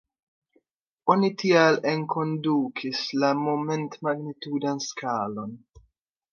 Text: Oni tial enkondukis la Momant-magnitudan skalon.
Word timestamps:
Oni 1.15 1.29
tial 1.41 1.77
enkondukis 1.91 3.03
la 3.25 3.31
Momant-magnitudan 3.43 4.85
skalon. 4.91 5.57